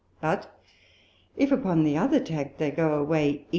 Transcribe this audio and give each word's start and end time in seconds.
But 0.19 0.49
if 1.37 1.51
upon 1.51 1.83
the 1.83 1.95
other 1.95 2.19
Tack 2.19 2.57
they 2.57 2.71
go 2.71 2.97
away 2.97 3.29
E. 3.33 3.47